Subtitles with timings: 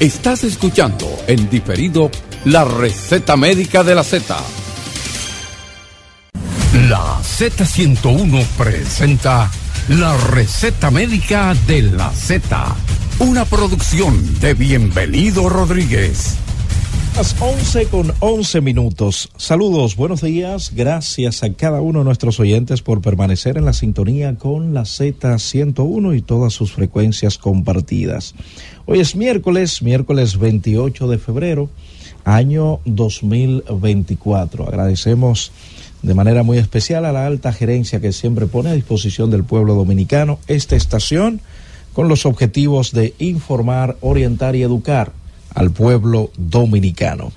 [0.00, 2.10] Estás escuchando en diferido
[2.44, 4.36] la receta médica de la Z.
[6.88, 9.48] La Z101 presenta
[9.90, 12.74] la receta médica de la Z.
[13.20, 16.38] Una producción de Bienvenido Rodríguez.
[17.16, 19.30] Las 11 con 11 minutos.
[19.36, 20.72] Saludos, buenos días.
[20.74, 26.16] Gracias a cada uno de nuestros oyentes por permanecer en la sintonía con la Z101
[26.16, 28.34] y todas sus frecuencias compartidas.
[28.86, 31.70] Hoy es miércoles, miércoles 28 de febrero,
[32.24, 34.66] año 2024.
[34.66, 35.52] Agradecemos
[36.02, 39.74] de manera muy especial a la alta gerencia que siempre pone a disposición del pueblo
[39.74, 41.40] dominicano esta estación
[41.92, 45.12] con los objetivos de informar, orientar y educar
[45.54, 47.32] al pueblo dominicano.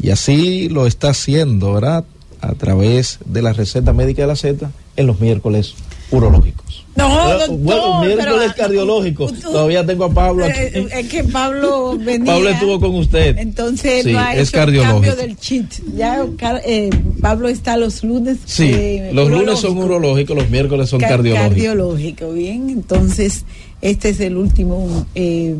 [0.00, 2.04] Y así lo está haciendo, ¿verdad?
[2.40, 5.74] A través de la receta médica de la Z en los miércoles
[6.10, 6.84] urológicos.
[6.94, 9.38] No, doctor, bueno, miércoles cardiológicos.
[9.40, 10.60] Todavía tengo a Pablo aquí.
[10.60, 12.32] Eh, Es que Pablo venía.
[12.32, 13.36] Pablo estuvo con usted.
[13.38, 14.94] Entonces Sí, no ha es hecho cardiológico.
[15.00, 15.66] cambio del cheat.
[15.94, 16.24] Ya
[16.64, 18.38] eh, Pablo está los lunes.
[18.46, 19.84] Sí, eh, los lunes son urológico.
[19.96, 21.52] urológicos, los miércoles son Ca- cardiológicos.
[21.54, 22.70] Cardiológico, bien.
[22.70, 23.44] Entonces,
[23.82, 25.54] este es el último eh,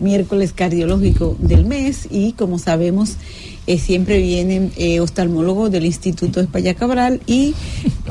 [0.00, 3.16] miércoles cardiológico del mes y como sabemos,
[3.66, 7.54] eh, siempre vienen eh, oftalmólogos del Instituto España Cabral y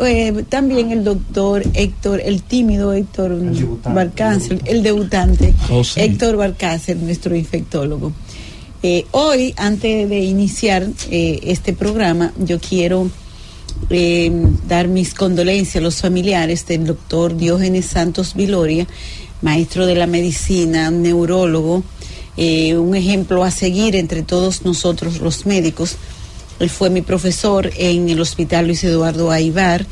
[0.02, 3.36] eh, también el doctor Héctor, el tímido Héctor
[3.84, 6.00] Barcácer, el debutante, Oh, sí.
[6.00, 8.14] Héctor Barcácer, nuestro infectólogo.
[8.82, 13.10] Eh, hoy, antes de iniciar eh, este programa, yo quiero
[13.90, 14.32] eh,
[14.68, 18.88] dar mis condolencias a los familiares del doctor Diógenes Santos Viloria,
[19.42, 21.84] maestro de la medicina, neurólogo,
[22.38, 25.96] eh, un ejemplo a seguir entre todos nosotros los médicos.
[26.60, 29.86] Él fue mi profesor en el Hospital Luis Eduardo Aibar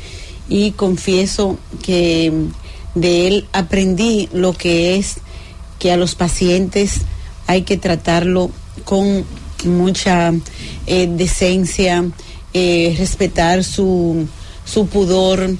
[0.48, 2.32] y confieso que
[2.94, 5.16] de él aprendí lo que es
[5.78, 7.02] que a los pacientes
[7.46, 8.50] hay que tratarlo
[8.84, 9.24] con
[9.64, 10.32] mucha
[10.86, 12.04] eh, decencia,
[12.54, 14.26] eh, respetar su,
[14.64, 15.50] su pudor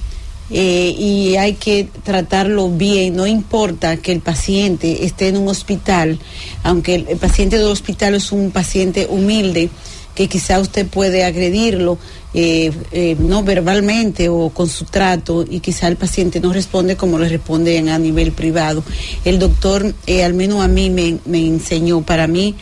[0.50, 3.16] eh, y hay que tratarlo bien.
[3.16, 6.18] No importa que el paciente esté en un hospital,
[6.62, 9.70] aunque el, el paciente del hospital es un paciente humilde,
[10.18, 11.96] que quizá usted puede agredirlo
[12.34, 17.20] eh, eh, no verbalmente o con su trato y quizá el paciente no responde como
[17.20, 18.82] le responden a nivel privado.
[19.24, 22.56] El doctor, eh, al menos a mí me, me enseñó, para mí,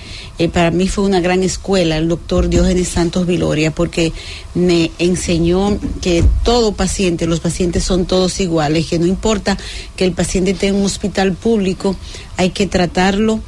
[0.52, 4.12] para mí fue una gran escuela el doctor Diógenes Santos Viloria porque
[4.54, 9.56] me enseñó que todo paciente, los pacientes son todos iguales, que no importa
[9.96, 11.96] que el paciente esté en un hospital público,
[12.36, 13.40] hay que tratarlo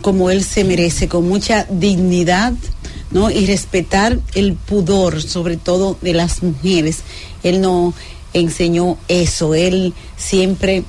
[0.00, 2.54] como él se merece, con mucha dignidad,
[3.12, 3.30] ¿no?
[3.30, 7.00] Y respetar el pudor, sobre todo de las mujeres.
[7.42, 7.94] Él no
[8.32, 10.84] enseñó eso, él siempre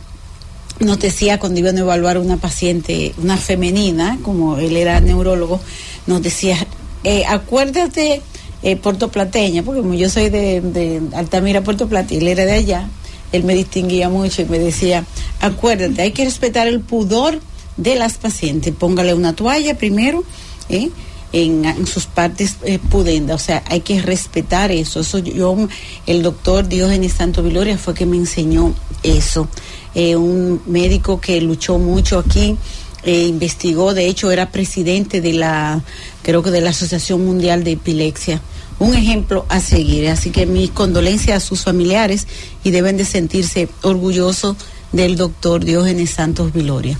[0.79, 5.59] nos decía cuando iban a evaluar una paciente, una femenina, como él era neurólogo,
[6.07, 6.57] nos decía,
[7.03, 8.21] eh, acuérdate,
[8.63, 12.89] eh, puertoplateña, porque como yo soy de, Altamira, Puerto Plata, él era de allá,
[13.31, 15.05] él me distinguía mucho y me decía,
[15.41, 17.39] acuérdate, hay que respetar el pudor
[17.77, 20.23] de las pacientes, póngale una toalla primero,
[20.69, 20.89] ¿eh?
[21.33, 24.99] En, sus partes eh, pudendas, o sea, hay que respetar eso.
[24.99, 25.67] Eso yo,
[26.05, 29.47] el doctor Diógenes Santo Viloria fue que me enseñó eso.
[29.95, 32.55] Eh, un médico que luchó mucho aquí,
[33.03, 35.83] eh, investigó, de hecho era presidente de la,
[36.21, 38.41] creo que de la Asociación Mundial de Epilepsia.
[38.79, 42.27] Un ejemplo a seguir, así que mis condolencias a sus familiares
[42.63, 44.55] y deben de sentirse orgullosos
[44.91, 46.97] del doctor Diógenes Santos Viloria.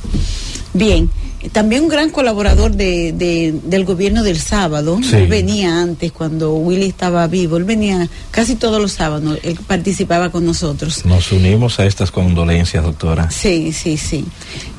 [0.76, 1.08] Bien,
[1.52, 5.00] también un gran colaborador de, de- del gobierno del sábado.
[5.04, 5.18] Sí.
[5.18, 7.58] Él venía antes, cuando Willy estaba vivo.
[7.58, 9.38] Él venía casi todos los sábados.
[9.44, 11.06] Él participaba con nosotros.
[11.06, 13.30] Nos unimos a estas condolencias, doctora.
[13.30, 14.26] Sí, sí, sí.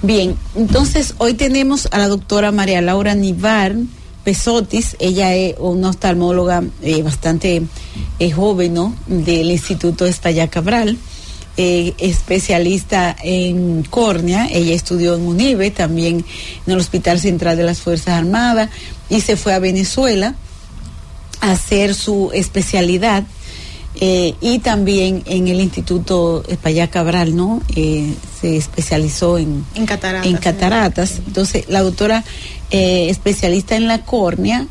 [0.03, 3.77] Bien, entonces hoy tenemos a la doctora María Laura Nivar
[4.25, 4.97] Pesotis.
[4.99, 7.63] Ella es una oftalmóloga eh, bastante
[8.19, 8.95] eh, joven, ¿no?
[9.07, 10.97] Del Instituto Estalla Cabral.
[11.57, 16.25] Eh, especialista en córnea, ella estudió en UNIBE, también
[16.67, 18.71] en el Hospital Central de las Fuerzas Armadas,
[19.09, 20.35] y se fue a Venezuela
[21.41, 23.25] a hacer su especialidad
[24.01, 27.63] eh, y también en el Instituto España Cabral, ¿no?
[27.77, 30.27] Eh, se especializó en, En cataratas.
[30.27, 31.21] en cataratas.
[31.25, 32.25] Entonces, la doctora
[32.71, 34.67] eh, especialista en la córnea,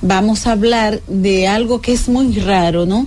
[0.00, 3.06] vamos a hablar de algo que es muy raro, ¿no?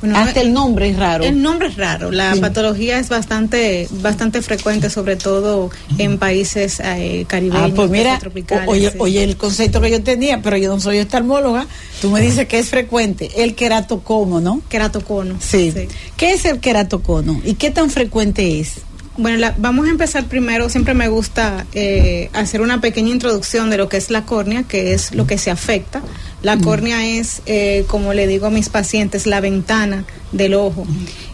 [0.00, 1.24] Bueno, Hasta el nombre es raro.
[1.24, 2.10] El nombre es raro.
[2.12, 2.40] La Sí.
[2.40, 8.68] patología es bastante bastante frecuente, sobre todo en países eh, caribeños, Ah, pues mira, tropicales.
[8.68, 8.96] oye, sí.
[9.00, 11.66] oye el concepto que yo tenía, pero yo no soy oftalmóloga.
[12.00, 14.62] Tú me dices que es frecuente el queratocono, ¿no?
[14.68, 15.34] Queratocono.
[15.40, 15.74] Sí.
[16.16, 18.74] ¿Qué es el queratocono y qué tan frecuente es?
[19.16, 20.68] Bueno, vamos a empezar primero.
[20.68, 24.94] Siempre me gusta eh, hacer una pequeña introducción de lo que es la córnea, que
[24.94, 26.02] es lo que se afecta.
[26.42, 30.86] La córnea es, eh, como le digo a mis pacientes, la ventana del ojo.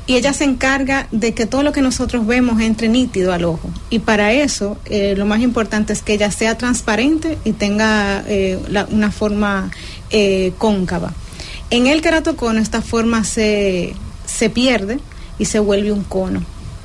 [0.06, 3.68] Y ella se encarga de que todo lo que nosotros vemos entre nítido al ojo.
[3.90, 8.24] Y para eso, eh, lo más importante es que ella sea transparente y tenga
[8.90, 9.70] una forma
[10.58, 11.12] cóncava.
[11.70, 13.94] En el queratocono esta forma se,
[14.26, 15.00] se pierde
[15.38, 16.44] y se vuelve un cono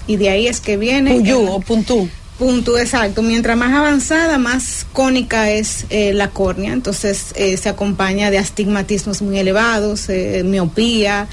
[0.10, 1.13] y de ahí es que viene.
[1.13, 2.10] Puyú o puntú.
[2.39, 3.21] Punto, exacto.
[3.21, 6.71] Mientras más avanzada, más cónica es eh, la córnea.
[6.71, 11.27] Entonces eh, se acompaña de astigmatismos muy elevados, eh, miopía,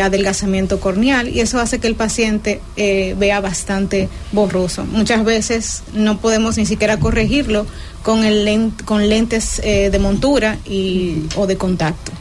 [0.00, 4.84] adelgazamiento corneal y eso hace que el paciente vea bastante borroso.
[4.84, 7.66] Muchas veces no podemos ni siquiera corregirlo
[8.04, 12.12] con, el con lentes de montura y, o de contacto.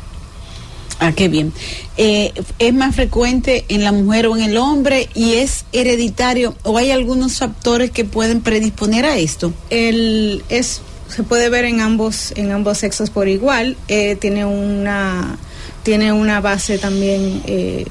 [1.04, 1.52] Ah, qué bien.
[1.98, 6.78] Eh, ¿Es más frecuente en la mujer o en el hombre y es hereditario o
[6.78, 9.52] hay algunos factores que pueden predisponer a esto?
[9.72, 13.78] El, es, se puede ver en ambos, en ambos sexos por igual.
[13.88, 15.40] Eh, tiene una
[15.82, 17.84] tiene una base también eh,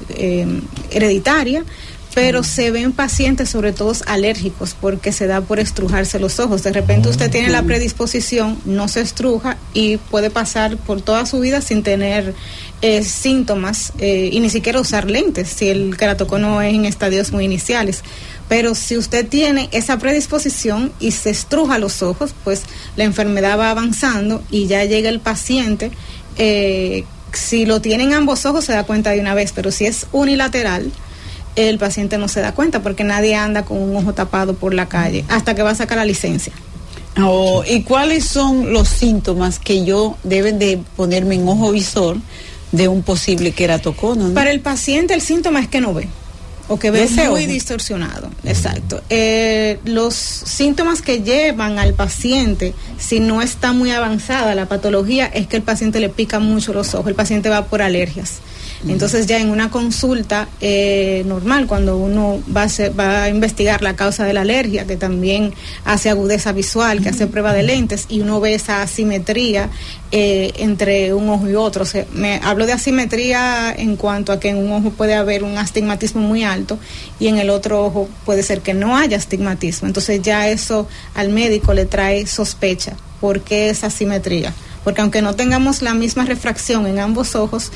[0.91, 1.65] hereditaria
[2.13, 6.63] pero se ven pacientes sobre todo alérgicos porque se da por estrujarse los ojos.
[6.63, 11.39] De repente usted tiene la predisposición, no se estruja y puede pasar por toda su
[11.39, 12.33] vida sin tener
[12.81, 17.45] eh, síntomas eh, y ni siquiera usar lentes si el keratocono es en estadios muy
[17.45, 18.03] iniciales.
[18.49, 22.63] Pero si usted tiene esa predisposición y se estruja los ojos, pues
[22.95, 25.91] la enfermedad va avanzando y ya llega el paciente.
[26.37, 29.85] Eh, si lo tiene en ambos ojos se da cuenta de una vez, pero si
[29.85, 30.91] es unilateral,
[31.55, 34.89] el paciente no se da cuenta porque nadie anda con un ojo tapado por la
[34.89, 36.51] calle hasta que va a sacar la licencia.
[37.21, 42.17] Oh, ¿Y cuáles son los síntomas que yo deben de ponerme en ojo visor
[42.71, 44.33] de un posible queratocono?
[44.33, 46.07] Para el paciente el síntoma es que no ve
[46.67, 48.29] o que ve muy distorsionado.
[48.45, 49.01] Exacto.
[49.09, 55.47] Eh, los síntomas que llevan al paciente, si no está muy avanzada la patología, es
[55.47, 58.39] que el paciente le pica mucho los ojos, el paciente va por alergias.
[58.87, 63.95] Entonces ya en una consulta eh, normal, cuando uno va a, va a investigar la
[63.95, 65.53] causa de la alergia, que también
[65.85, 69.69] hace agudeza visual, que hace prueba de lentes, y uno ve esa asimetría
[70.11, 71.85] eh, entre un ojo y otro.
[72.13, 76.21] me hablo de asimetría en cuanto a que en un ojo puede haber un astigmatismo
[76.21, 76.77] muy alto
[77.19, 79.87] y en el otro ojo puede ser que no haya astigmatismo.
[79.87, 82.97] Entonces ya eso al médico le trae sospecha.
[83.21, 84.53] ¿Por qué esa asimetría?
[84.83, 87.71] Porque aunque no tengamos la misma refracción en ambos ojos,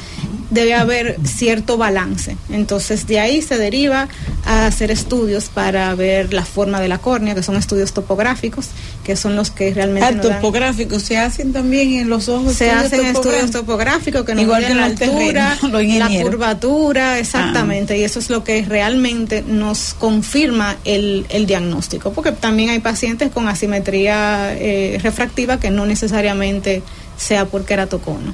[0.49, 2.37] debe haber cierto balance.
[2.49, 4.07] Entonces de ahí se deriva
[4.45, 8.67] a hacer estudios para ver la forma de la córnea, que son estudios topográficos,
[9.05, 10.07] que son los que realmente...
[10.07, 12.53] Ah, topográficos, se hacen también en los ojos.
[12.53, 17.97] Se hacen estudios topográficos que nos Igual que la altura, la curvatura, exactamente, ah.
[17.97, 23.31] y eso es lo que realmente nos confirma el, el diagnóstico, porque también hay pacientes
[23.31, 26.81] con asimetría eh, refractiva que no necesariamente
[27.15, 28.33] sea por queratocono.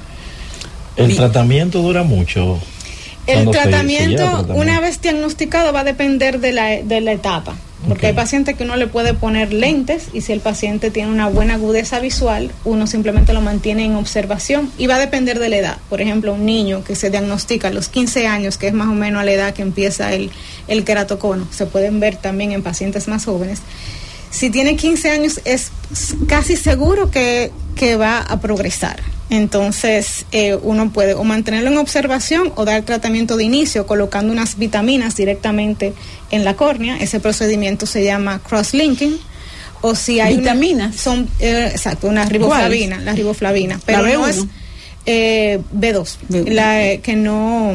[0.96, 2.58] ¿El tratamiento dura mucho?
[3.26, 7.54] El tratamiento, una vez diagnosticado, va a depender de la, de la etapa.
[7.88, 11.28] Porque hay pacientes que uno le puede poner lentes y si el paciente tiene una
[11.28, 15.56] buena agudeza visual, uno simplemente lo mantiene en observación y va a depender de la
[15.56, 15.78] edad.
[15.88, 18.92] Por ejemplo, un niño que se diagnostica a los 15 años, que es más o
[18.92, 20.30] menos a la edad que empieza el,
[20.68, 23.60] el queratocono, se pueden ver también en pacientes más jóvenes.
[24.30, 25.72] Si tiene 15 años es
[26.28, 29.00] casi seguro que, que va a progresar
[29.32, 34.58] entonces, eh, uno puede o mantenerlo en observación o dar tratamiento de inicio colocando unas
[34.58, 35.94] vitaminas directamente
[36.30, 36.98] en la córnea.
[36.98, 39.18] Ese procedimiento se llama cross-linking.
[39.80, 40.96] O si hay vitaminas.
[40.96, 43.80] son, eh, exacto, una riboflavina, la riboflavina.
[43.86, 44.44] Pero no es
[45.06, 47.74] eh, B2, La, que no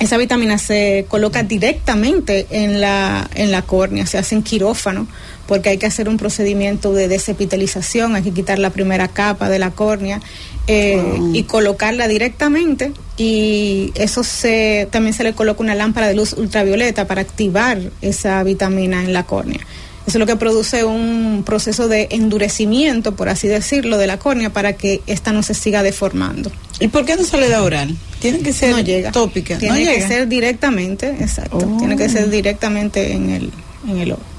[0.00, 5.06] esa vitamina se coloca directamente en la, en la córnea, se hace en quirófano,
[5.46, 9.58] porque hay que hacer un procedimiento de desepitalización, hay que quitar la primera capa de
[9.58, 10.20] la córnea
[10.66, 11.02] eh,
[11.32, 17.06] y colocarla directamente y eso se también se le coloca una lámpara de luz ultravioleta
[17.06, 19.60] para activar esa vitamina en la córnea.
[20.06, 24.50] Eso es lo que produce un proceso de endurecimiento, por así decirlo, de la córnea
[24.50, 26.52] para que ésta no se siga deformando.
[26.78, 27.96] ¿Y por qué no se le da oral?
[28.20, 29.12] Tiene que ser no llega.
[29.12, 29.56] tópica.
[29.56, 31.58] Tiene que ser directamente, exacto.
[31.78, 32.30] Tiene que ser oh.
[32.30, 33.50] directamente en el,
[33.88, 34.33] en el ojo.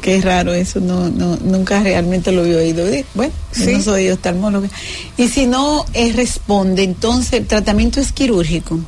[0.00, 2.84] Qué raro eso, no, no, nunca realmente lo he oído.
[3.14, 4.68] Bueno, no soy oftalmóloga.
[5.16, 8.80] Y si no eh, responde, entonces el tratamiento es quirúrgico.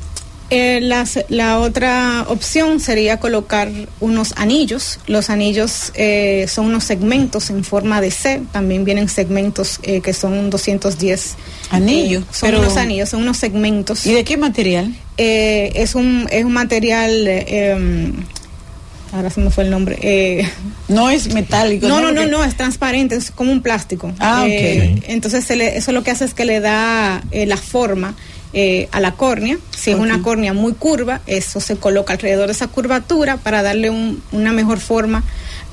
[0.49, 3.69] Eh, la otra opción sería colocar
[3.99, 5.01] unos anillos.
[5.09, 8.43] Los anillos eh, son unos segmentos en forma de C.
[8.53, 11.35] También vienen segmentos eh, que son 210
[11.71, 12.25] anillos.
[12.31, 14.07] son unos anillos, son unos segmentos.
[14.07, 14.95] ¿Y de qué material?
[15.19, 18.13] es un es un material em,
[19.13, 19.99] ahora se me fue el nombre.
[20.01, 20.49] Eh,
[20.89, 21.89] no es metálico.
[21.89, 24.13] No, no, no, no, es transparente, es como un plástico.
[24.19, 28.15] Ah, eh, Entonces eso lo que hace es que le da eh, la forma
[28.91, 29.59] a la córnea.
[29.77, 33.91] Si es una córnea muy curva, eso se coloca alrededor de esa curvatura para darle
[34.33, 35.25] una mejor forma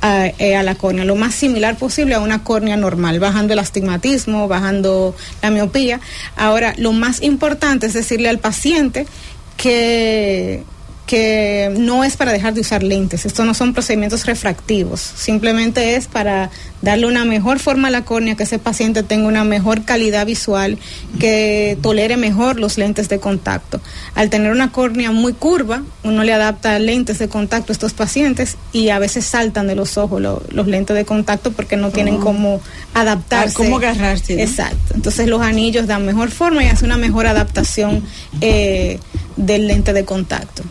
[0.02, 4.50] a, a, la córnea, lo más similar posible a una córnea normal, bajando el astigmatismo,
[4.50, 6.02] bajando la miopía.
[6.36, 9.08] Ahora, lo más importante es decirle al paciente
[9.56, 10.64] que
[11.06, 16.08] que no es para dejar de usar lentes, estos no son procedimientos refractivos, simplemente es
[16.08, 16.50] para
[16.82, 20.78] darle una mejor forma a la córnea, que ese paciente tenga una mejor calidad visual,
[21.20, 23.82] que tolere mejor los lentes de contacto.
[24.16, 28.58] Al tener una córnea muy curva, uno le adapta lentes de contacto a estos pacientes
[28.72, 32.20] y a veces saltan de los ojos los lentes de contacto porque no tienen oh.
[32.20, 32.62] cómo
[32.94, 33.56] adaptarse.
[33.56, 34.42] cómo agarrarse.
[34.42, 34.94] Exacto.
[34.94, 38.04] Entonces los anillos dan mejor forma y hacen una mejor adaptación
[38.42, 39.00] eh,
[39.36, 40.64] del lente de contacto.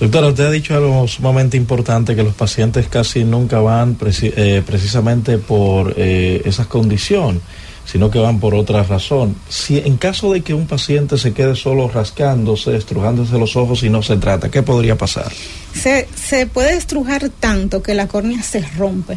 [0.00, 5.38] Doctora, usted ha dicho algo sumamente importante, que los pacientes casi nunca van eh, precisamente
[5.38, 7.40] por eh, esa condición,
[7.86, 9.36] sino que van por otra razón.
[9.48, 13.88] Si en caso de que un paciente se quede solo rascándose, estrujándose los ojos y
[13.88, 15.32] no se trata, ¿qué podría pasar?
[15.74, 19.16] Se, se puede estrujar tanto que la córnea se rompe.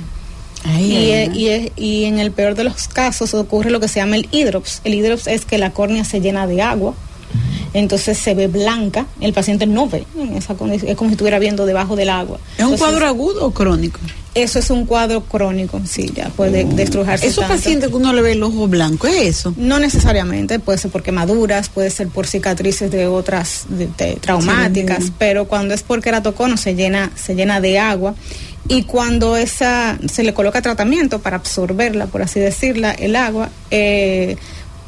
[0.80, 4.28] y, y, y, en el peor de los casos ocurre lo que se llama el
[4.32, 4.82] hidrops.
[4.84, 6.94] El hidrops es que la córnea se llena de agua
[7.74, 10.06] entonces se ve blanca, el paciente no ve
[10.36, 12.40] esa es como si estuviera viendo debajo del agua.
[12.58, 14.00] ¿Es un cuadro agudo o crónico?
[14.34, 16.68] Eso es un cuadro crónico, sí, ya puede oh.
[16.68, 17.26] destruirse.
[17.26, 19.54] ¿Esos pacientes que uno le ve el ojo blanco, es eso?
[19.58, 23.66] No necesariamente, puede ser por quemaduras, puede ser por cicatrices de otras
[24.22, 28.14] traumáticas, pero cuando es por queratocono se llena, se llena de agua
[28.68, 34.38] y cuando esa se le coloca tratamiento para absorberla, por así decirla, el agua, eh,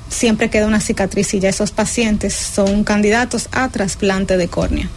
[0.10, 4.90] siempre queda una cicatriz y ya esos pacientes son candidatos a trasplante de córnea.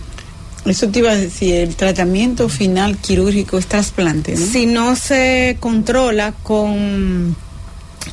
[0.64, 4.46] Eso te iba a decir, el tratamiento final quirúrgico es trasplante, ¿no?
[4.46, 7.34] Si no se controla con,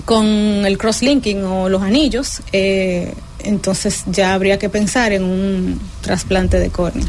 [0.06, 3.14] con el crosslinking o los anillos, eh,
[3.44, 7.06] entonces ya habría que pensar en un trasplante de córnea.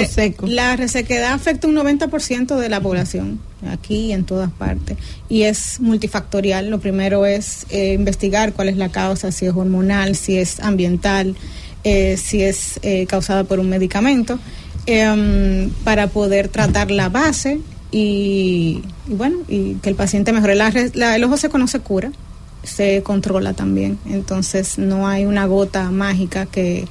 [0.42, 4.96] la resequedad afecta un 90% de la población, aquí y en todas partes,
[5.28, 6.70] y es multifactorial.
[6.70, 11.36] Lo primero es eh, investigar cuál es la causa, si es hormonal, si es ambiental,
[11.84, 14.38] eh, si es eh, causada por un medicamento,
[14.86, 17.60] em, para poder tratar la base
[17.92, 20.54] y, bueno, y que el paciente mejore.
[20.54, 22.12] La, el ojo seco no se cura,
[22.62, 26.86] se controla también, entonces no hay una gota mágica que,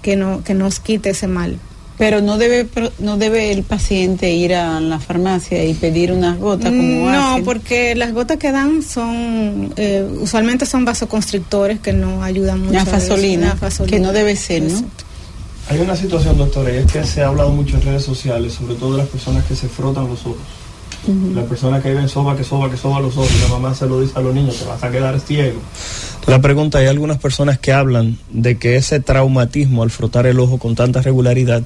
[0.00, 1.58] que, no, que nos quite ese mal.
[2.00, 2.66] Pero no debe
[2.98, 7.94] no debe el paciente ir a la farmacia y pedir unas gotas como No, porque
[7.94, 12.72] las gotas que dan son eh, usualmente son vasoconstrictores que no ayudan mucho.
[12.72, 13.54] La fasolina,
[13.86, 14.82] que no debe ser, ¿no?
[15.68, 18.76] Hay una situación, doctora, y es que se ha hablado mucho en redes sociales, sobre
[18.76, 20.38] todo de las personas que se frotan los ojos.
[21.34, 23.86] La persona que vive en soba, que soba, que soba los ojos, la mamá se
[23.86, 25.60] lo dice a los niños, te vas a quedar ciego.
[26.26, 30.58] La pregunta, hay algunas personas que hablan de que ese traumatismo al frotar el ojo
[30.58, 31.62] con tanta regularidad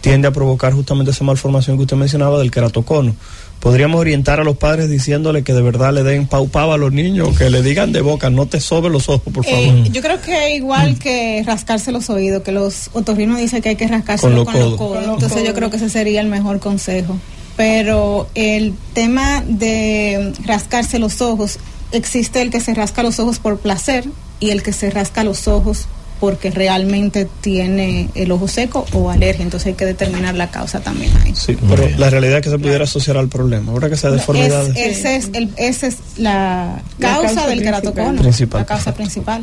[0.00, 3.14] tiende a provocar justamente esa malformación que usted mencionaba del keratocono.
[3.58, 7.36] Podríamos orientar a los padres diciéndole que de verdad le den paupaba a los niños,
[7.36, 9.60] que le digan de boca, no te sobe los ojos, por favor.
[9.60, 13.76] Eh, yo creo que igual que rascarse los oídos, que los otorrinos dicen que hay
[13.76, 15.04] que rascarse con, los codos.
[15.04, 17.18] Entonces yo creo que ese sería el mejor consejo.
[17.60, 21.58] Pero el tema de rascarse los ojos,
[21.92, 24.06] existe el que se rasca los ojos por placer
[24.38, 25.86] y el que se rasca los ojos
[26.20, 29.42] porque realmente tiene el ojo seco o alergia.
[29.42, 31.34] Entonces hay que determinar la causa también ahí.
[31.34, 33.72] Sí, pero la realidad es que se pudiera asociar al problema.
[33.72, 34.74] Ahora que sea deformidad.
[34.74, 38.22] esa es, es la causa, del keratocono.
[38.52, 39.42] La causa principal.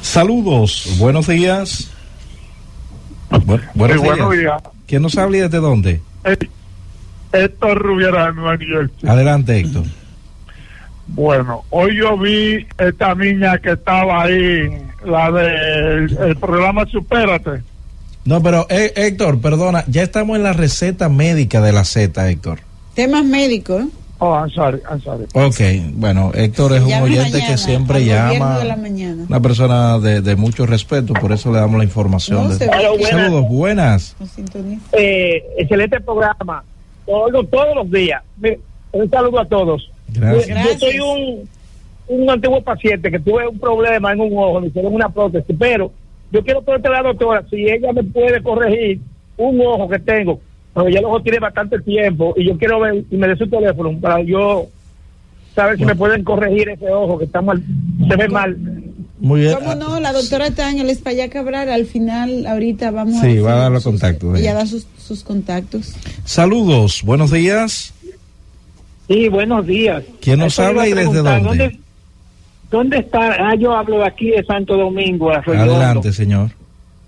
[0.00, 1.88] Saludos, buenos días.
[3.74, 4.62] buenos, días.
[4.86, 6.00] ¿Quién nos habla y desde dónde?
[7.32, 8.32] Héctor Rubiera
[9.06, 9.84] Adelante, Héctor.
[11.08, 14.68] Bueno, hoy yo vi esta niña que estaba ahí,
[15.04, 17.62] la del el programa Supérate.
[18.24, 22.60] No, pero eh, Héctor, perdona, ya estamos en la receta médica de la Z, Héctor.
[22.94, 23.84] Temas médicos.
[24.20, 25.26] Oh, I'm sorry, I'm sorry.
[25.32, 28.60] Ok, bueno, Héctor es un oyente que siempre llama.
[29.28, 32.58] Una persona de, de, mucho respeto, por eso le damos la información.
[32.58, 34.16] Saludos, buenas.
[34.92, 36.64] Eh, excelente programa.
[37.08, 38.22] Todos, todos los días.
[38.92, 39.90] Un saludo a todos.
[40.08, 40.64] Gracias.
[40.64, 41.48] Yo, soy un,
[42.08, 45.90] un antiguo paciente que tuve un problema en un ojo, me hicieron una prótesis, pero
[46.30, 49.00] yo quiero preguntarle a la doctora si ella me puede corregir
[49.38, 50.38] un ojo que tengo,
[50.74, 53.48] porque ya el ojo tiene bastante tiempo y yo quiero ver y me dé su
[53.48, 54.66] teléfono para yo
[55.54, 57.62] saber si me pueden corregir ese ojo que está mal,
[58.06, 58.54] se ve mal.
[59.20, 59.54] Muy bien.
[59.54, 60.00] ¿Cómo no?
[60.00, 61.70] La doctora está en el España Cabral.
[61.70, 63.22] Al final, ahorita vamos a.
[63.22, 64.38] Sí, va a dar los contactos.
[64.38, 65.94] Ella da sus, sus contactos.
[66.24, 67.92] Saludos, buenos días.
[69.08, 70.04] Sí, buenos días.
[70.20, 71.78] ¿Quién nos habla y desde dónde?
[72.70, 72.98] dónde?
[72.98, 73.48] está?
[73.48, 75.32] Ah, yo hablo aquí de Santo Domingo.
[75.32, 76.50] Adelante, señor.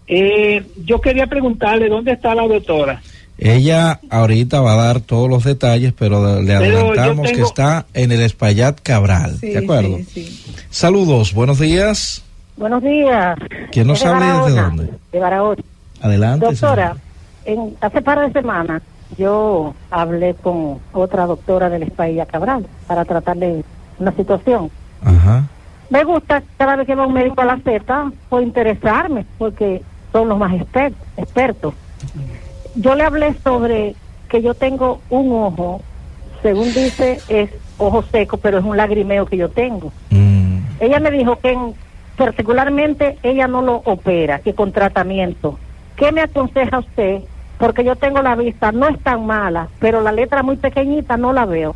[0.09, 3.03] Eh, yo quería preguntarle dónde está la doctora.
[3.43, 8.21] Ella ahorita va a dar todos los detalles, pero le adelantamos que está en el
[8.21, 9.41] Espaillat Cabral.
[9.41, 9.99] ¿De acuerdo?
[10.69, 12.23] Saludos, buenos días.
[12.59, 13.39] Buenos días.
[13.73, 14.91] ¿Quién nos habla y desde dónde?
[15.11, 15.63] De Barahona.
[16.03, 16.47] Adelante.
[16.47, 16.97] Doctora,
[17.47, 18.83] en, hace par de semanas
[19.17, 23.65] yo hablé con otra doctora del España Cabral para tratarle
[23.99, 24.71] una situación.
[25.03, 25.47] Ajá.
[25.89, 29.81] Me gusta cada vez que va un médico a la Z por interesarme, porque
[30.13, 30.53] son los más
[31.17, 31.73] expertos.
[32.75, 33.95] Yo le hablé sobre
[34.29, 35.83] que yo tengo un ojo,
[36.43, 39.93] según dice, es ojo seco, pero es un lagrimeo que yo tengo.
[40.11, 40.59] Mm.
[40.81, 41.57] Ella me dijo que
[42.17, 45.59] particularmente ella no lo opera, que con tratamiento.
[45.97, 47.23] ¿Qué me aconseja usted
[47.61, 51.35] porque yo tengo la vista, no es tan mala, pero la letra muy pequeñita no
[51.35, 51.75] la veo.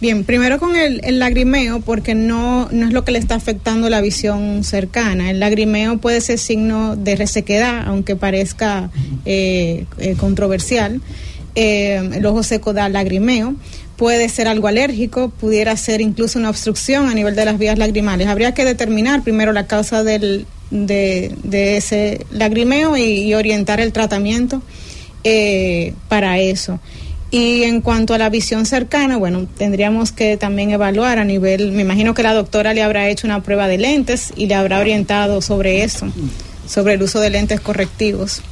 [0.00, 4.00] Bien, primero con el, lagrimeo, porque no, no es lo que le está afectando la
[4.00, 5.30] visión cercana.
[5.30, 8.90] El lagrimeo puede ser signo de resequedad, aunque parezca
[9.26, 11.02] eh, eh, controversial.
[11.54, 13.54] Eh, el ojo seco da lagrimeo.
[13.96, 18.28] Puede ser algo alérgico, pudiera ser incluso una obstrucción a nivel de las vías lagrimales.
[18.28, 24.62] Habría que determinar primero la causa del, de, ese lagrimeo y, orientar el tratamiento
[25.24, 26.80] eh, para eso.
[27.30, 31.82] Y en cuanto a la visión cercana, bueno, tendríamos que también evaluar a nivel, me
[31.82, 35.40] imagino que la doctora le habrá hecho una prueba de lentes y le habrá orientado
[35.40, 36.08] sobre eso,
[36.66, 38.42] sobre el uso de lentes correctivos.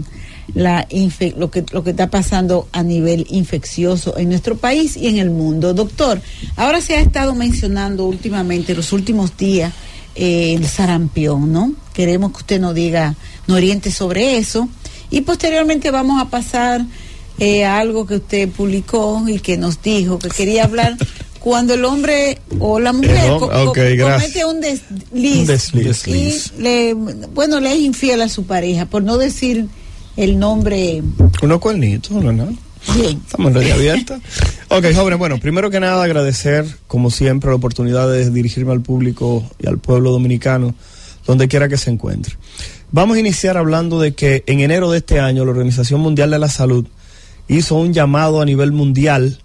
[0.53, 0.87] la
[1.35, 5.29] lo, que, lo que está pasando a nivel infeccioso en nuestro país y en el
[5.29, 5.73] mundo.
[5.73, 6.21] Doctor,
[6.55, 9.73] ahora se ha estado mencionando últimamente, los últimos días,
[10.15, 11.73] eh, el sarampión, ¿no?
[11.93, 14.67] Queremos que usted nos diga, nos oriente sobre eso.
[15.09, 16.85] Y posteriormente vamos a pasar
[17.39, 20.97] eh, a algo que usted publicó y que nos dijo que quería hablar
[21.39, 25.71] cuando el hombre o la mujer comete un desliz,
[26.07, 29.67] y le, bueno, le es infiel a su pareja, por no decir
[30.17, 31.01] el nombre.
[31.41, 32.31] Unos cuernitos, no.
[32.95, 33.21] Bien.
[33.25, 34.19] Estamos en abierta.
[34.69, 39.49] ok, jóvenes, bueno, primero que nada agradecer, como siempre, la oportunidad de dirigirme al público
[39.59, 40.75] y al pueblo dominicano,
[41.25, 42.35] donde quiera que se encuentre.
[42.91, 46.39] Vamos a iniciar hablando de que en enero de este año la Organización Mundial de
[46.39, 46.87] la Salud
[47.47, 49.39] hizo un llamado a nivel mundial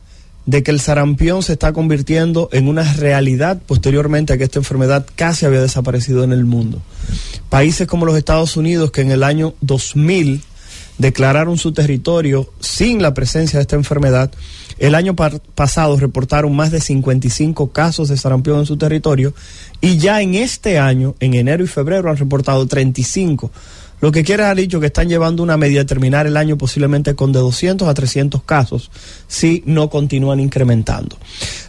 [0.46, 5.06] de que el sarampión se está convirtiendo en una realidad posteriormente a que esta enfermedad
[5.14, 6.82] casi había desaparecido en el mundo.
[7.48, 10.42] Países como los Estados Unidos que en el año 2000
[10.98, 14.30] declararon su territorio sin la presencia de esta enfermedad.
[14.78, 19.34] El año pasado reportaron más de 55 casos de sarampión en su territorio
[19.80, 23.50] y ya en este año, en enero y febrero, han reportado 35.
[24.02, 27.14] Lo que quiere ha dicho que están llevando una media de terminar el año posiblemente
[27.14, 28.90] con de 200 a 300 casos
[29.28, 31.16] si no continúan incrementando.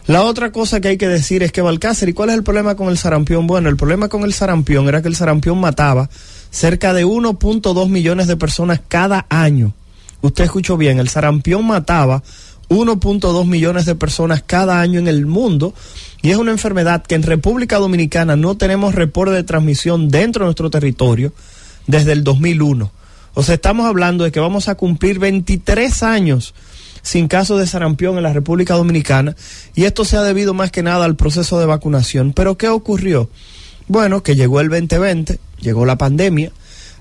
[0.08, 2.74] La otra cosa que hay que decir es que Balcácer, ¿y cuál es el problema
[2.74, 3.46] con el sarampión?
[3.46, 6.10] Bueno, el problema con el sarampión era que el sarampión mataba
[6.54, 9.74] cerca de 1.2 millones de personas cada año.
[10.20, 12.22] Usted escuchó bien, el sarampión mataba
[12.68, 15.74] 1.2 millones de personas cada año en el mundo
[16.22, 20.46] y es una enfermedad que en República Dominicana no tenemos reporte de transmisión dentro de
[20.46, 21.32] nuestro territorio
[21.88, 22.90] desde el 2001.
[23.34, 26.54] O sea, estamos hablando de que vamos a cumplir 23 años
[27.02, 29.34] sin casos de sarampión en la República Dominicana
[29.74, 32.32] y esto se ha debido más que nada al proceso de vacunación.
[32.32, 33.28] Pero ¿qué ocurrió?
[33.88, 36.52] Bueno, que llegó el 2020, llegó la pandemia.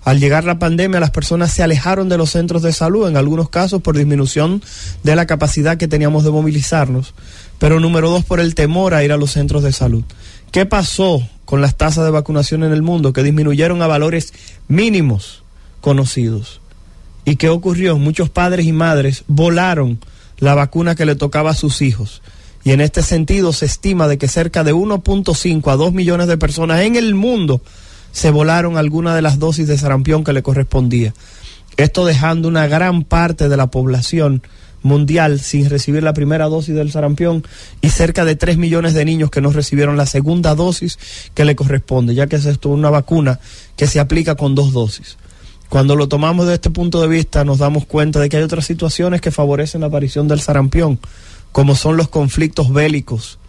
[0.03, 3.49] Al llegar la pandemia, las personas se alejaron de los centros de salud, en algunos
[3.49, 4.61] casos por disminución
[5.03, 7.13] de la capacidad que teníamos de movilizarnos,
[7.59, 10.03] pero número dos, por el temor a ir a los centros de salud.
[10.51, 13.13] ¿Qué pasó con las tasas de vacunación en el mundo?
[13.13, 14.33] Que disminuyeron a valores
[14.67, 15.43] mínimos
[15.79, 16.59] conocidos.
[17.23, 17.97] ¿Y qué ocurrió?
[17.97, 19.99] Muchos padres y madres volaron
[20.39, 22.21] la vacuna que le tocaba a sus hijos
[22.63, 26.37] y en este sentido se estima de que cerca de 1.5 a 2 millones de
[26.37, 27.61] personas en el mundo
[28.13, 31.13] se volaron alguna de las dosis de sarampión que le correspondía.
[31.75, 34.43] Esto dejando una gran parte de la población
[34.83, 37.43] mundial sin recibir la primera dosis del sarampión
[37.81, 40.99] y cerca de 3 millones de niños que no recibieron la segunda dosis
[41.33, 43.39] que le corresponde, ya que es esto una vacuna
[43.75, 45.17] que se aplica con dos dosis.
[45.69, 48.65] Cuando lo tomamos de este punto de vista nos damos cuenta de que hay otras
[48.65, 50.99] situaciones que favorecen la aparición del sarampión
[51.51, 53.39] como son los conflictos bélicos.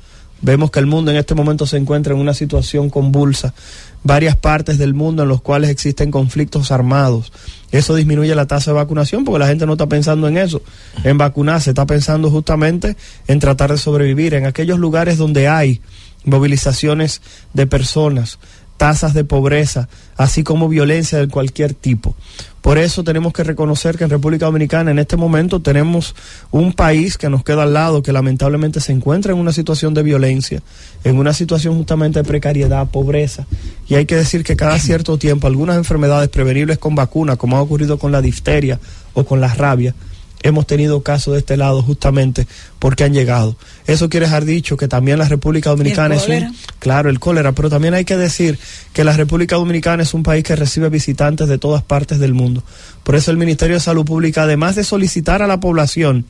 [0.44, 3.54] Vemos que el mundo en este momento se encuentra en una situación convulsa.
[4.02, 7.33] Varias partes del mundo en los cuales existen conflictos armados.
[7.72, 10.61] Eso disminuye la tasa de vacunación porque la gente no está pensando en eso,
[11.02, 12.94] en vacunarse, está pensando justamente
[13.26, 15.80] en tratar de sobrevivir en aquellos lugares donde hay
[16.26, 17.22] movilizaciones
[17.54, 18.38] de personas,
[18.76, 22.14] tasas de pobreza, así como violencia de cualquier tipo.
[22.60, 26.14] Por eso tenemos que reconocer que en República Dominicana en este momento tenemos
[26.50, 30.02] un país que nos queda al lado, que lamentablemente se encuentra en una situación de
[30.02, 30.62] violencia,
[31.04, 33.46] en una situación justamente de precariedad, pobreza.
[33.87, 37.62] Y hay que decir que cada cierto tiempo algunas enfermedades prevenibles con vacuna, como ha
[37.62, 38.80] ocurrido con la difteria
[39.12, 39.94] o con la rabia,
[40.42, 42.46] hemos tenido casos de este lado justamente
[42.78, 43.56] porque han llegado.
[43.87, 46.57] Eso quiere dejar dicho que también la República Dominicana es un...
[46.79, 48.59] Claro, el cólera, pero también hay que decir
[48.92, 52.62] que la República Dominicana es un país que recibe visitantes de todas partes del mundo.
[53.03, 56.25] Por eso el Ministerio de Salud Pública, además de solicitar a la población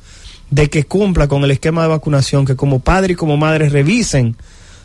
[0.51, 4.37] de que cumpla con el esquema de vacunación, que como padre y como madre revisen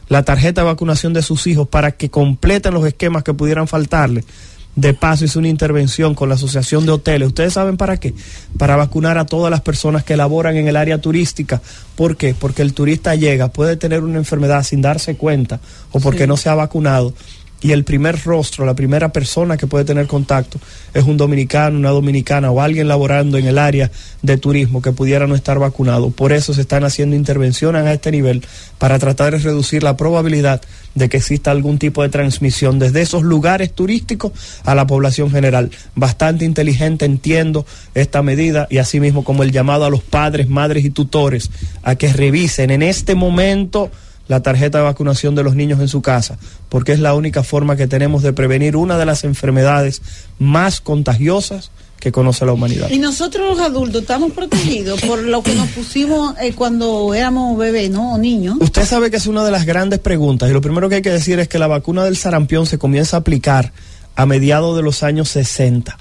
[0.07, 4.23] la tarjeta de vacunación de sus hijos para que completen los esquemas que pudieran faltarle,
[4.79, 7.27] de paso hizo una intervención con la Asociación de Hoteles.
[7.27, 8.13] ¿Ustedes saben para qué?
[8.57, 11.61] Para vacunar a todas las personas que laboran en el área turística.
[11.95, 12.33] ¿Por qué?
[12.33, 15.59] Porque el turista llega, puede tener una enfermedad sin darse cuenta
[15.91, 17.13] o porque no se ha vacunado
[17.61, 20.59] y el primer rostro, la primera persona que puede tener contacto
[20.93, 23.91] es un dominicano, una dominicana o alguien laborando en el área
[24.21, 26.09] de turismo que pudiera no estar vacunado.
[26.11, 28.45] Por eso se están haciendo intervenciones a este nivel
[28.77, 30.61] para tratar de reducir la probabilidad
[30.95, 34.31] de que exista algún tipo de transmisión desde esos lugares turísticos
[34.63, 35.69] a la población general.
[35.95, 40.91] Bastante inteligente entiendo esta medida y asimismo como el llamado a los padres, madres y
[40.91, 41.51] tutores
[41.83, 43.91] a que revisen en este momento
[44.29, 46.37] la tarjeta de vacunación de los niños en su casa,
[46.69, 50.01] porque es la única forma que tenemos de prevenir una de las enfermedades
[50.37, 52.89] más contagiosas que conoce la humanidad.
[52.91, 57.89] Y nosotros los adultos estamos protegidos por lo que nos pusimos eh, cuando éramos bebés,
[57.89, 58.13] ¿no?
[58.13, 58.57] O niños.
[58.61, 61.09] Usted sabe que es una de las grandes preguntas y lo primero que hay que
[61.09, 63.73] decir es que la vacuna del sarampión se comienza a aplicar
[64.15, 65.97] a mediados de los años 60.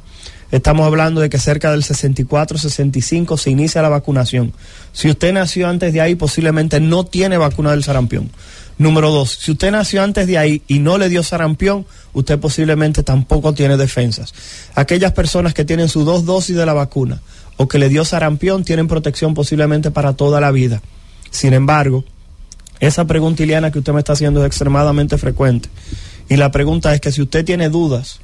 [0.51, 4.55] Estamos hablando de que cerca del 64-65 se inicia la vacunación.
[4.93, 8.31] Si usted nació antes de ahí, posiblemente no tiene vacuna del sarampión.
[8.79, 13.03] Número dos, si usted nació antes de ahí y no le dio sarampión, usted posiblemente
[13.03, 14.33] tampoco tiene defensas.
[14.75, 17.21] Aquellas personas que tienen sus dos dosis de la vacuna
[17.57, 20.81] o que le dio sarampión tienen protección posiblemente para toda la vida.
[21.31, 22.05] Sin embargo,
[22.81, 25.69] Esa pregunta, Iliana, que usted me está haciendo es extremadamente frecuente.
[26.29, 28.21] Y la pregunta es que si usted tiene dudas,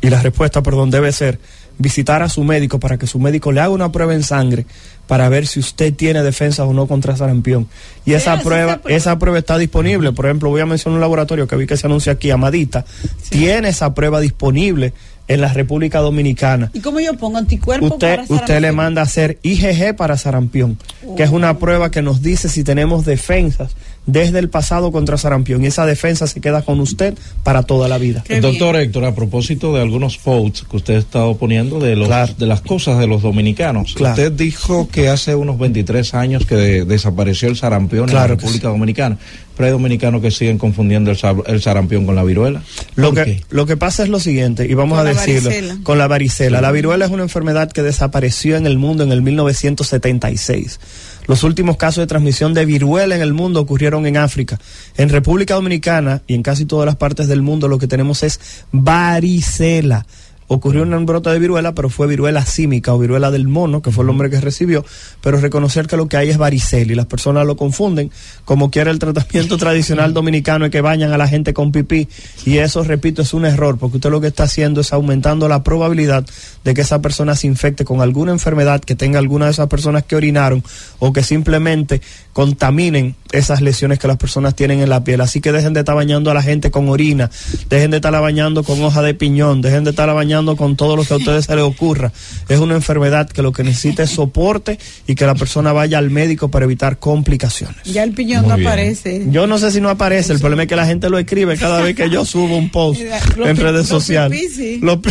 [0.00, 1.38] y la respuesta, perdón, debe ser
[1.78, 4.66] visitar a su médico para que su médico le haga una prueba en sangre
[5.06, 7.68] para ver si usted tiene defensa o no contra sarampión.
[8.04, 10.12] Y esa prueba, esa prueba está disponible.
[10.12, 12.84] Por ejemplo, voy a mencionar un laboratorio que vi que se anuncia aquí, Amadita,
[13.28, 14.92] tiene esa prueba disponible
[15.28, 16.70] en la República Dominicana.
[16.72, 20.78] ¿Y cómo yo pongo anticuerpos usted, Usted le manda a hacer IgG para sarampión,
[21.16, 21.58] que es una oh.
[21.58, 23.76] prueba que nos dice si tenemos defensas
[24.06, 25.64] desde el pasado contra sarampión.
[25.64, 28.24] Y esa defensa se queda con usted para toda la vida.
[28.40, 32.46] Doctor Héctor, a propósito de algunos votes que usted ha estado poniendo de, los, de
[32.46, 37.56] las cosas de los dominicanos, usted dijo que hace unos 23 años que desapareció el
[37.56, 39.18] sarampión en la República Dominicana.
[39.56, 42.62] Pero hay dominicanos que siguen confundiendo el, sarampión con la viruela.
[42.94, 45.50] Lo que, lo que pasa es lo siguiente, y vamos a decirlo,
[45.82, 46.60] con la varicela.
[46.60, 50.78] La viruela es una enfermedad que desapareció en el mundo en el 1976.
[51.26, 54.58] Los últimos casos de transmisión de viruela en el mundo ocurrieron en África.
[54.96, 58.40] En República Dominicana y en casi todas las partes del mundo lo que tenemos es
[58.72, 60.06] varicela
[60.48, 64.04] ocurrió un brote de viruela, pero fue viruela símica o viruela del mono, que fue
[64.04, 64.84] el hombre que recibió,
[65.20, 68.10] pero reconocer que lo que hay es varicela y las personas lo confunden,
[68.44, 72.08] como quiera el tratamiento tradicional dominicano y que bañan a la gente con pipí,
[72.44, 75.62] y eso, repito, es un error, porque usted lo que está haciendo es aumentando la
[75.62, 76.24] probabilidad
[76.64, 80.04] de que esa persona se infecte con alguna enfermedad que tenga alguna de esas personas
[80.04, 80.62] que orinaron
[80.98, 82.00] o que simplemente
[82.32, 85.20] contaminen esas lesiones que las personas tienen en la piel.
[85.20, 87.30] Así que dejen de estar bañando a la gente con orina,
[87.68, 91.04] dejen de estar bañando con hoja de piñón, dejen de estar bañando con todo lo
[91.04, 92.12] que a ustedes se les ocurra.
[92.48, 96.10] Es una enfermedad que lo que necesita es soporte y que la persona vaya al
[96.10, 97.82] médico para evitar complicaciones.
[97.84, 99.26] Ya el piñón no aparece.
[99.30, 101.80] Yo no sé si no aparece, el problema es que la gente lo escribe cada
[101.80, 104.58] vez que yo subo un post en redes sociales.
[104.82, 105.00] Lo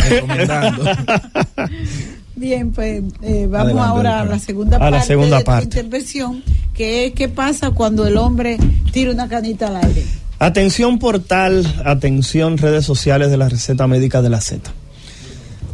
[2.36, 5.64] Bien, pues eh, vamos ahora a la segunda parte la segunda de parte.
[5.64, 6.42] intervención,
[6.74, 8.58] que es qué pasa cuando el hombre
[8.92, 10.04] tira una canita al aire.
[10.38, 14.70] Atención portal, atención redes sociales de la receta médica de la Z.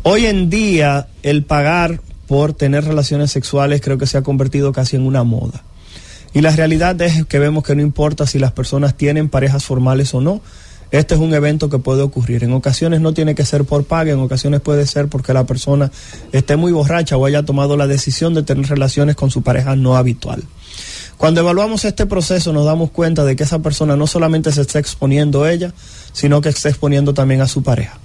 [0.05, 4.97] Hoy en día el pagar por tener relaciones sexuales creo que se ha convertido casi
[4.97, 5.63] en una moda.
[6.35, 10.13] Y la realidad es que vemos que no importa si las personas tienen parejas formales
[10.13, 10.41] o no,
[10.91, 12.43] este es un evento que puede ocurrir.
[12.43, 15.93] En ocasiones no tiene que ser por paga, en ocasiones puede ser porque la persona
[16.33, 19.97] esté muy borracha o haya tomado la decisión de tener relaciones con su pareja no
[19.97, 20.43] habitual.
[21.17, 24.81] Cuando evaluamos este proceso nos damos cuenta de que esa persona no solamente se está
[24.81, 25.73] exponiendo ella,
[26.13, 28.01] sino que está exponiendo también a su pareja.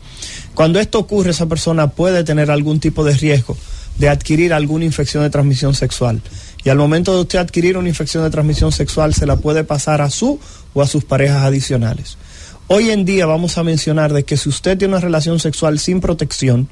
[0.58, 3.56] Cuando esto ocurre, esa persona puede tener algún tipo de riesgo
[4.00, 6.20] de adquirir alguna infección de transmisión sexual.
[6.64, 10.02] Y al momento de usted adquirir una infección de transmisión sexual, se la puede pasar
[10.02, 10.40] a su
[10.74, 12.18] o a sus parejas adicionales.
[12.66, 16.02] Hoy en día vamos a mencionar de que si usted tiene una relación sexual sin
[16.02, 16.70] protección,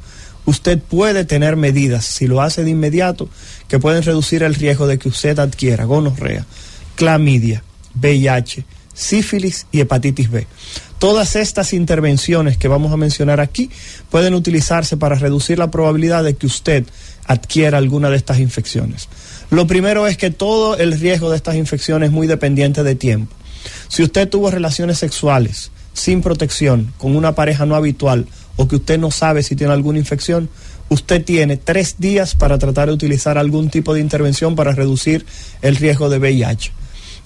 [0.48, 3.30] usted puede tener medidas, si lo hace de inmediato,
[3.68, 6.48] que pueden reducir el riesgo de que usted adquiera gonorrea,
[6.96, 8.66] clamidia, VIH,
[8.96, 10.48] sífilis y hepatitis B.
[10.98, 13.70] Todas estas intervenciones que vamos a mencionar aquí
[14.10, 16.86] pueden utilizarse para reducir la probabilidad de que usted
[17.28, 19.08] adquiera alguna de estas infecciones.
[19.52, 23.36] Lo primero es que todo el riesgo de estas infecciones es muy dependiente de tiempo.
[23.88, 28.98] Si usted tuvo relaciones sexuales sin protección con una pareja no habitual o que usted
[28.98, 30.50] no sabe si tiene alguna infección,
[30.90, 35.26] usted tiene tres días para tratar de utilizar algún tipo de intervención para reducir
[35.62, 36.72] el riesgo de VIH.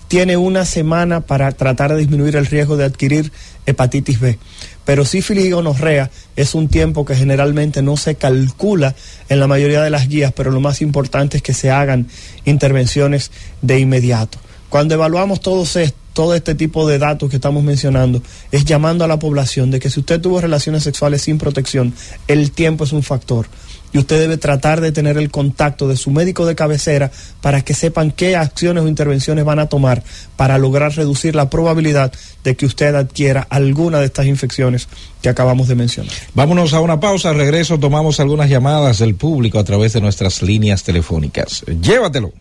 [0.10, 3.32] Tiene una semana para tratar de disminuir el riesgo de adquirir
[3.68, 4.40] hepatitis B.
[4.84, 8.96] Pero sífilis y gonorrea es un tiempo que generalmente no se calcula
[9.30, 12.08] en la mayoría de las guías, pero lo más importante es que se hagan
[12.44, 13.30] intervenciones
[13.62, 14.40] de inmediato.
[14.70, 19.70] Cuando evaluamos todo este tipo de datos que estamos mencionando, es llamando a la población
[19.70, 21.94] de que si usted tuvo relaciones sexuales sin protección,
[22.28, 23.46] el tiempo es un factor.
[23.92, 27.74] Y usted debe tratar de tener el contacto de su médico de cabecera para que
[27.74, 30.04] sepan qué acciones o intervenciones van a tomar
[30.36, 32.12] para lograr reducir la probabilidad
[32.44, 34.88] de que usted adquiera alguna de estas infecciones
[35.22, 36.14] que acabamos de mencionar.
[36.34, 40.84] Vámonos a una pausa, regreso, tomamos algunas llamadas del público a través de nuestras líneas
[40.84, 41.64] telefónicas.
[41.82, 42.32] Llévatelo.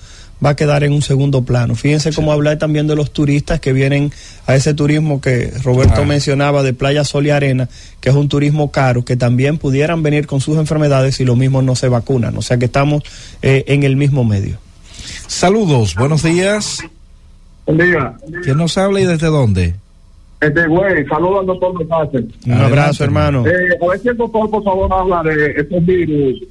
[0.45, 1.75] va a quedar en un segundo plano.
[1.75, 4.13] Fíjense cómo hablar también de los turistas que vienen
[4.47, 6.05] a ese turismo que Roberto ah.
[6.05, 7.69] mencionaba de playa, sol y arena,
[8.01, 11.63] que es un turismo caro, que también pudieran venir con sus enfermedades y lo mismo
[11.63, 12.37] no se vacunan.
[12.37, 13.03] O sea que estamos
[13.43, 14.59] eh, en el mismo medio.
[15.27, 16.81] Saludos, buenos días.
[17.67, 18.15] Buen día.
[18.43, 19.75] ¿Quién nos habla y desde dónde?
[20.41, 21.73] Este güey, saludos al doctor
[22.47, 23.47] Un abrazo, hermano.
[23.47, 23.51] Eh,
[23.81, 26.43] a ver si el doctor, por favor, habla de estos virus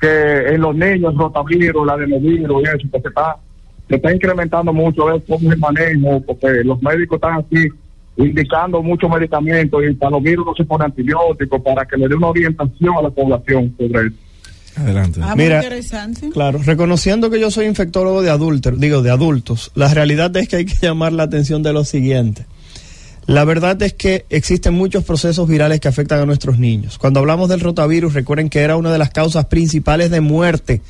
[0.00, 3.36] que en los niños, rotavirus, la adenovirus y eso, que se está,
[3.88, 7.68] se está incrementando mucho, ver cómo es el manejo, porque los médicos están así
[8.16, 12.14] indicando muchos medicamentos y para los virus no se pone antibióticos para que le dé
[12.16, 14.16] una orientación a la población sobre eso.
[14.76, 15.20] Adelante.
[15.22, 15.62] Ah, Mira,
[16.32, 20.56] claro, reconociendo que yo soy infectólogo de adultos, digo de adultos, la realidad es que
[20.56, 22.46] hay que llamar la atención de lo siguiente.
[23.28, 26.96] La verdad es que existen muchos procesos virales que afectan a nuestros niños.
[26.96, 30.80] Cuando hablamos del rotavirus, recuerden que era una de las causas principales de muerte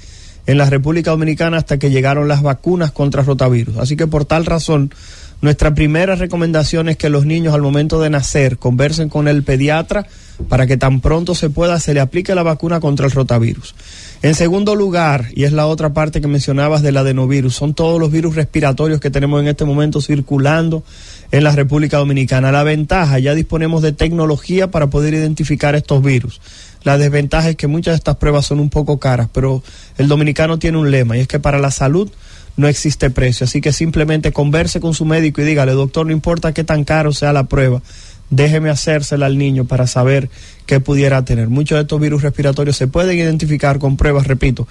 [0.47, 3.79] en la República Dominicana hasta que llegaron las vacunas contra rotavirus.
[3.79, 4.95] Así que por tal razón,
[5.41, 10.07] nuestra primera recomendación es que los niños al momento de nacer conversen con el pediatra
[10.49, 13.75] para que tan pronto se pueda se le aplique la vacuna contra el rotavirus.
[14.23, 18.11] En segundo lugar, y es la otra parte que mencionabas del adenovirus, son todos los
[18.11, 20.85] virus respiratorios que tenemos en este momento circulando
[21.31, 22.53] en la República Dominicana.
[22.53, 26.41] La ventaja, ya disponemos de tecnología para poder identificar estos virus.
[26.85, 29.63] La desventaja es que muchas de estas pruebas son un poco caras, pero
[29.99, 32.11] el dominicano tiene un lema y es que para la salud
[32.57, 33.45] no existe precio.
[33.45, 37.13] Así que simplemente converse con su médico y dígale, doctor, no importa qué tan caro
[37.13, 37.83] sea la prueba,
[38.31, 40.29] déjeme hacérsela al niño para saber
[40.67, 41.49] qué pudiera tener.
[41.49, 44.69] Muchos de estos virus respiratorios se pueden identificar con pruebas, repito,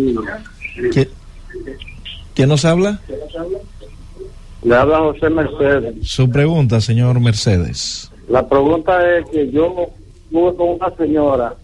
[2.35, 2.99] ¿Quién nos habla?
[3.07, 3.57] ¿Quién nos habla?
[4.65, 5.95] Le habla José Mercedes.
[6.01, 8.09] Su pregunta, señor Mercedes.
[8.27, 9.91] La pregunta es que yo
[10.25, 11.55] estuve con una señora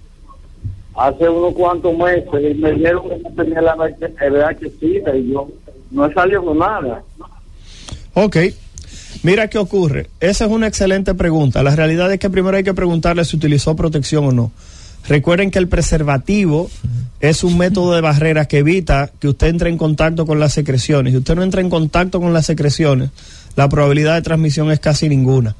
[0.95, 4.83] hace unos cuantos meses y me dieron que tenía la VHC
[5.15, 5.49] y yo
[5.89, 7.01] no he salido con nada.
[8.13, 8.37] Ok.
[9.23, 10.07] Mira qué ocurre.
[10.19, 11.63] Esa es una excelente pregunta.
[11.63, 14.51] La realidad es que primero hay que preguntarle si utilizó protección o no.
[15.07, 16.69] Recuerden que el preservativo
[17.19, 21.13] es un método de barrera que evita que usted entre en contacto con las secreciones.
[21.13, 23.11] Si usted no entra en contacto con las secreciones,
[23.55, 25.55] la probabilidad de transmisión es casi ninguna.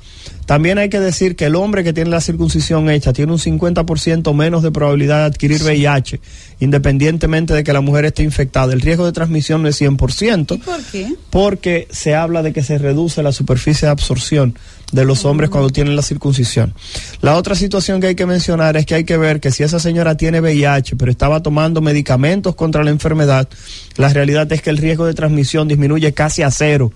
[0.46, 4.34] También hay que decir que el hombre que tiene la circuncisión hecha tiene un 50%
[4.34, 6.20] menos de probabilidad de adquirir VIH,
[6.60, 8.74] independientemente de que la mujer esté infectada.
[8.74, 10.56] El riesgo de transmisión no es 100%.
[10.56, 11.14] ¿Y por qué?
[11.30, 14.56] Porque se habla de que se reduce la superficie de absorción
[14.92, 16.74] de los hombres cuando tienen la circuncisión.
[17.22, 19.80] La otra situación que hay que mencionar es que hay que ver que si esa
[19.80, 23.48] señora tiene VIH, pero estaba tomando medicamentos contra la enfermedad,
[23.98, 26.92] la realidad es que el riesgo de transmisión disminuye casi a cero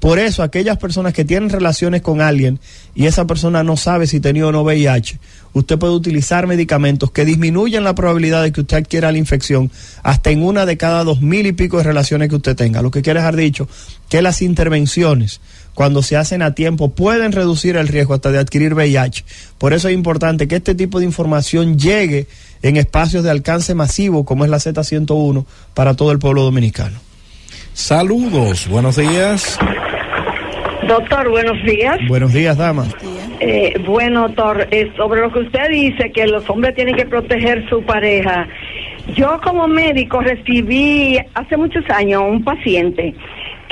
[0.00, 2.58] Por eso, aquellas personas que tienen relaciones con alguien
[2.94, 5.20] y esa persona no sabe si tenía o no VIH,
[5.52, 9.70] usted puede utilizar medicamentos que disminuyen la probabilidad de que usted adquiera la infección
[10.02, 12.80] hasta en una de cada dos mil y pico de relaciones que usted tenga.
[12.80, 13.68] Lo que quiere dejar dicho
[14.08, 15.40] que las intervenciones
[15.80, 19.24] cuando se hacen a tiempo pueden reducir el riesgo hasta de adquirir VIH.
[19.56, 22.26] Por eso es importante que este tipo de información llegue
[22.60, 26.98] en espacios de alcance masivo como es la Z101 para todo el pueblo dominicano.
[27.72, 29.58] Saludos, buenos días.
[30.86, 31.96] Doctor, buenos días.
[32.08, 32.84] Buenos días, dama.
[33.40, 37.66] Eh, bueno, doctor, eh, sobre lo que usted dice, que los hombres tienen que proteger
[37.70, 38.46] su pareja.
[39.16, 43.14] Yo como médico recibí hace muchos años un paciente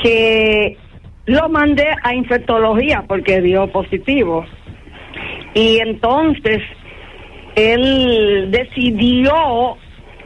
[0.01, 0.75] que
[1.29, 4.45] lo mandé a infectología porque dio positivo.
[5.53, 6.63] Y entonces
[7.55, 9.77] él decidió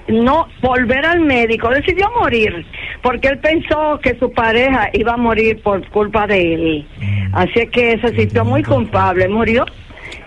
[0.07, 2.65] no volver al médico, decidió morir,
[3.01, 6.87] porque él pensó que su pareja iba a morir por culpa de él.
[6.97, 7.35] Mm.
[7.35, 9.65] Así que se sintió muy culpable, murió.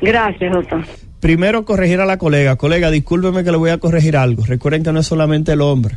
[0.03, 0.85] Gracias, doctor.
[1.21, 2.57] Primero corregir a la colega.
[2.57, 4.45] Colega, discúlpeme que le voy a corregir algo.
[4.45, 5.97] Recuerden que no es solamente el hombre.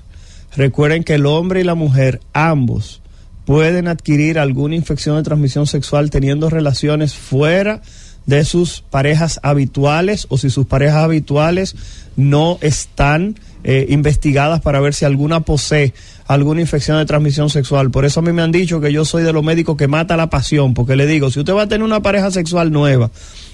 [0.56, 3.02] Recuerden que el hombre y la mujer, ambos,
[3.50, 7.82] pueden adquirir alguna infección de transmisión sexual teniendo relaciones fuera
[8.28, 11.76] de sus parejas habituales o si sus parejas habituales
[12.16, 15.96] no están eh, investigadas para ver si alguna posee
[16.28, 17.90] alguna infección de transmisión sexual.
[17.90, 20.16] Por eso a mí me han dicho que yo soy de los médicos que mata
[20.16, 23.10] la pasión, porque le digo, si usted va a tener una pareja sexual nueva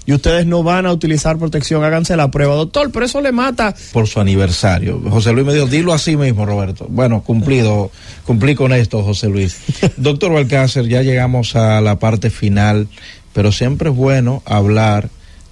[0.05, 3.75] y ustedes no van a utilizar protección, háganse la prueba, doctor, pero eso le mata.
[3.91, 5.01] Por su aniversario.
[5.09, 6.85] José Luis me dijo, dilo así mismo, Roberto.
[6.89, 7.91] Bueno, cumplido,
[8.25, 9.57] cumplí con esto, José Luis.
[9.97, 12.87] doctor Balcácer, ya llegamos a la parte final,
[13.33, 15.09] pero siempre es bueno hablar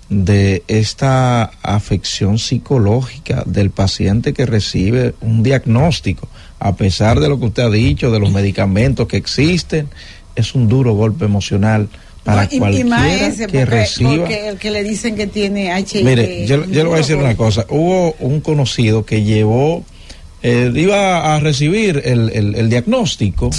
[0.10, 6.28] de esta afección psicológica del paciente que recibe un diagnóstico,
[6.60, 9.90] a pesar de lo que usted ha dicho, de los medicamentos que existen,
[10.36, 11.90] es un duro golpe emocional
[12.24, 14.16] para cualquiera que reciba.
[14.18, 16.04] Porque el que le dicen que tiene HIV.
[16.04, 17.66] Mire, yo, le voy a decir una cosa.
[17.70, 19.84] Hubo un conocido que llevó,
[20.42, 23.50] eh, iba a recibir el, el, diagnóstico,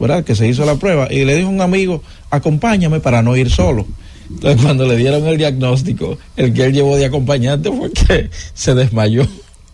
[0.00, 0.24] ¿verdad?
[0.24, 3.50] Que se hizo la prueba y le dijo a un amigo, acompáñame para no ir
[3.50, 3.86] solo.
[4.30, 8.74] Entonces, cuando le dieron el diagnóstico, el que él llevó de acompañante fue que se
[8.74, 9.26] desmayó.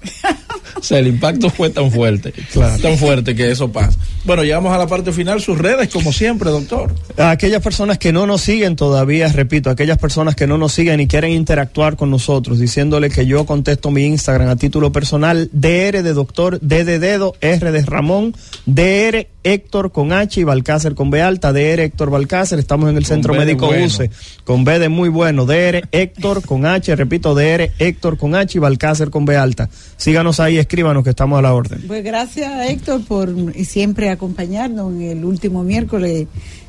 [0.82, 2.34] o sea, el impacto fue tan fuerte,
[2.82, 3.96] tan fuerte que eso pasa.
[4.24, 6.92] Bueno, llegamos a la parte final, sus redes, como siempre, doctor.
[7.16, 10.98] A aquellas personas que no nos siguen todavía, repito, aquellas personas que no nos siguen
[10.98, 16.02] y quieren interactuar con nosotros, diciéndole que yo contesto mi Instagram a título personal, DR
[16.02, 18.34] de doctor, D de dedo, R de Ramón,
[18.66, 23.04] DR Héctor con H y Balcácer con B alta, DR Héctor Balcácer, estamos en el
[23.06, 24.10] Centro Médico UCE,
[24.44, 28.60] con B de muy bueno, DR Héctor con H, repito, DR Héctor con H y
[28.60, 29.68] Balcácer con B alta.
[29.96, 31.84] Síganos ahí, escríbanos que estamos a la orden.
[31.86, 33.28] Pues gracias Héctor por
[33.62, 36.28] siempre acompañarnos en el último miércoles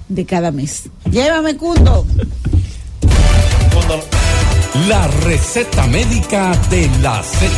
[0.09, 0.89] de cada mes.
[1.09, 2.05] Llévame, Cundo.
[4.89, 7.49] La receta médica de la Z.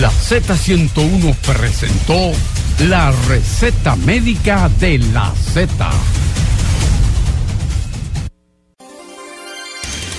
[0.00, 2.30] La Z101 presentó
[2.86, 5.90] la receta médica de la Z.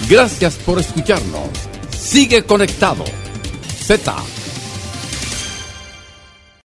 [0.09, 1.49] Gracias por escucharnos.
[1.97, 3.05] Sigue conectado.
[3.85, 4.15] Z